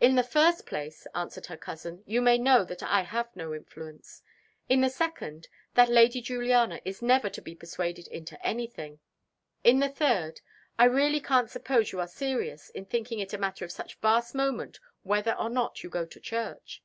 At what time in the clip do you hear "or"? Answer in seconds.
15.34-15.50